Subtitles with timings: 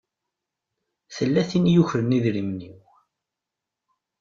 [1.15, 2.79] Tella tin i yukren idrimen-iw.